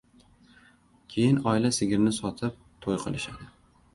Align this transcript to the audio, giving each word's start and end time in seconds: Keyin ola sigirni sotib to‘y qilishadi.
Keyin 1.15 1.37
ola 1.51 1.71
sigirni 1.79 2.15
sotib 2.19 2.57
to‘y 2.87 3.01
qilishadi. 3.07 3.51